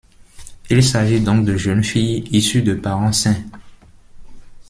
Il 0.71 0.83
s'agit 0.83 1.19
donc 1.21 1.45
de 1.45 1.55
jeunes 1.57 1.83
filles 1.83 2.27
issues 2.31 2.63
de 2.63 2.73
parents 2.73 3.11
sains. 3.11 3.43